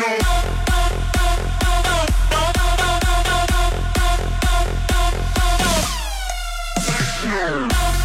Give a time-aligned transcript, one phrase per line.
[0.00, 0.49] no.
[7.30, 7.99] Bye.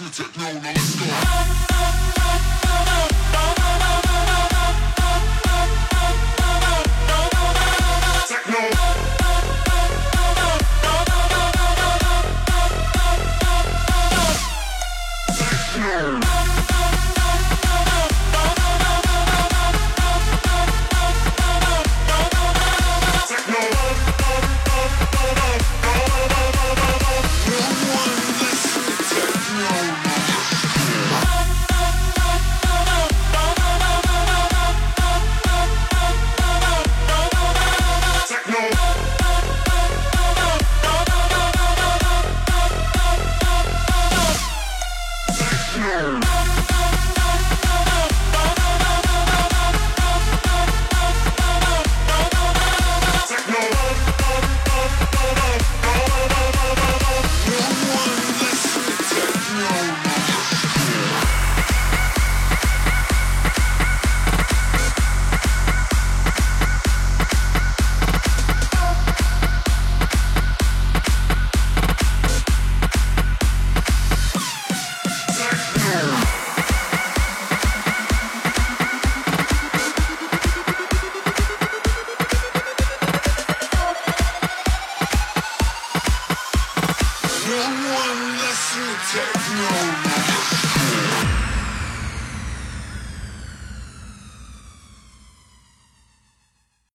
[0.00, 1.06] listen to techno non-stop.
[8.26, 8.60] Techno.
[15.76, 16.51] Yeah.